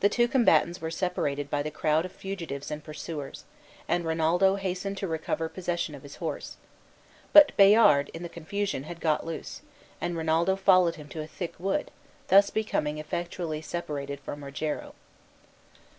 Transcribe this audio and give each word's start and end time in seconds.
The 0.00 0.08
two 0.08 0.26
combatants 0.26 0.80
were 0.80 0.90
separated 0.90 1.50
by 1.50 1.62
the 1.62 1.70
crowd 1.70 2.06
of 2.06 2.12
fugitives 2.12 2.70
and 2.70 2.82
pursuers, 2.82 3.44
and 3.86 4.02
Rinaldo 4.06 4.54
hastened 4.54 4.96
to 4.96 5.06
recover 5.06 5.50
possession 5.50 5.94
of 5.94 6.02
his 6.02 6.16
horse. 6.16 6.56
But 7.34 7.54
Bayard, 7.58 8.08
in 8.14 8.22
the 8.22 8.30
confusion, 8.30 8.84
had 8.84 9.02
got 9.02 9.26
loose, 9.26 9.60
and 10.00 10.16
Rinaldo 10.16 10.56
followed 10.56 10.94
him 10.94 11.08
into 11.08 11.20
a 11.20 11.26
thick 11.26 11.56
wood, 11.58 11.90
thus 12.28 12.48
becoming 12.48 12.96
effectually 12.96 13.60
separated 13.60 14.18
from 14.20 14.42
Rogero. 14.42 14.94